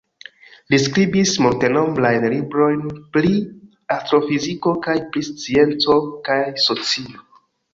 Li 0.73 0.77
skribis 0.83 1.33
multenombrajn 1.45 2.25
librojn 2.35 2.81
pri 3.17 3.31
astrofiziko 3.99 4.75
kaj 4.89 4.97
pri 5.13 5.25
scienco 5.29 5.99
kaj 6.31 6.41
socio. 6.67 7.25